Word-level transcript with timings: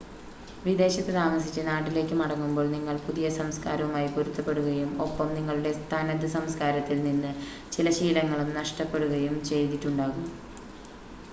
വിദേശത്ത് 0.63 1.11
താമസിച്ച് 1.15 1.61
നാട്ടിലേക്ക് 1.65 2.15
മടങ്ങുമ്പോൾ 2.21 2.67
നിങ്ങൾ 2.69 2.95
പുതിയ 3.03 3.27
സംസ്കാരവുമായി 3.35 4.07
പൊരുത്തപ്പെടുകയും 4.13 4.89
ഒപ്പം 5.05 5.29
നിങ്ങളുടെ 5.35 5.73
തനത് 5.91 6.27
സംസ്കാരത്തിൽ 6.35 6.99
നിന്ന് 7.03 7.33
ചില 7.71 7.91
ശീലങ്ങളും 7.99 8.49
നഷ്‌ടപ്പെടുകയും 8.57 9.37
ചെയ്തിട്ടുണ്ടാകും 9.45 10.25